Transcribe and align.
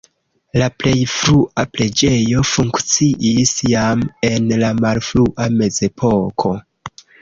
La 0.61 0.69
plej 0.83 0.93
frua 1.15 1.65
preĝejo 1.75 2.43
funkciis 2.53 3.55
jam 3.77 4.05
en 4.33 4.53
la 4.67 4.75
malfrua 4.83 5.51
mezepoko. 5.63 6.61